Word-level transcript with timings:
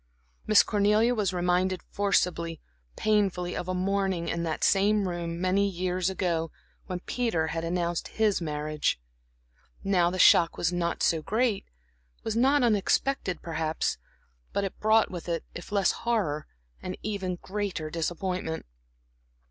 Miss 0.47 0.63
Cornelia 0.63 1.13
was 1.13 1.31
reminded 1.31 1.83
forcibly, 1.83 2.59
painfully, 2.95 3.55
of 3.55 3.67
a 3.67 3.75
morning 3.75 4.29
in 4.29 4.41
that 4.41 4.63
same 4.63 5.07
room 5.07 5.39
many 5.39 5.69
years 5.69 6.09
ago, 6.09 6.49
when 6.87 7.01
Peter 7.01 7.49
had 7.49 7.63
announced 7.63 8.07
his 8.07 8.41
marriage. 8.41 8.99
Now 9.83 10.09
the 10.09 10.17
shock 10.17 10.57
was 10.57 10.73
not 10.73 11.03
so 11.03 11.21
great, 11.21 11.67
was 12.23 12.35
not 12.35 12.63
unexpected, 12.63 13.43
perhaps; 13.43 13.99
but 14.53 14.63
it 14.63 14.79
brought 14.79 15.11
with 15.11 15.29
it, 15.29 15.43
if 15.53 15.71
less 15.71 15.91
horror, 15.91 16.47
an 16.81 16.95
even 17.03 17.35
greater 17.35 17.91
disappointment. 17.91 18.65